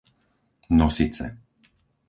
[0.79, 1.25] Nosice